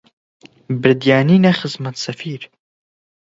بردیانینە 0.81 1.51
خزمەت 1.59 1.95
سەفیر 2.03 2.41